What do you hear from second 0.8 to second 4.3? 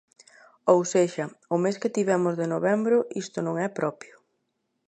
sexa, o mes que tivemos de novembro isto non é propio.